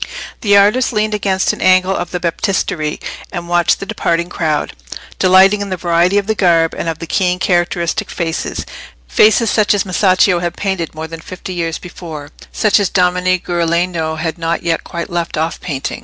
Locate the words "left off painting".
15.11-15.99